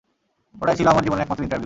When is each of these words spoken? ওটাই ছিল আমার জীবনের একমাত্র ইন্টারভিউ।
ওটাই 0.55 0.75
ছিল 0.75 0.87
আমার 0.87 1.03
জীবনের 1.03 1.23
একমাত্র 1.23 1.43
ইন্টারভিউ। 1.43 1.59